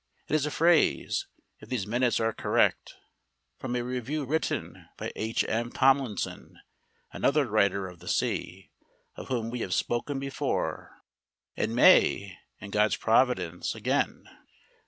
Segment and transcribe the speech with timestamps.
[0.27, 1.27] It is a phrase,
[1.59, 2.95] if these minutes are correct,
[3.59, 5.71] from a review written by H.M.
[5.71, 6.57] Tomlinson,
[7.11, 8.71] another writer of the sea,
[9.15, 11.03] of whom we have spoken before,
[11.55, 14.23] and may, in God's providence, again.